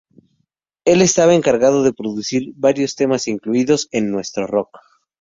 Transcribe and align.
Él 0.83 1.03
estaba 1.03 1.35
encargado 1.35 1.83
de 1.83 1.93
producir 1.93 2.53
varios 2.55 2.95
temas 2.95 3.27
incluidos 3.27 3.87
en 3.91 4.09
"Nuestro 4.09 4.47
rock". 4.47 4.75